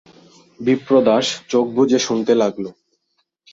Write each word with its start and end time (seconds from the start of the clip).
বিপ্রদাস 0.59 1.25
চোখ 1.49 1.65
বুজে 1.75 1.99
শুনতে 1.99 2.33
লাগল। 2.35 2.65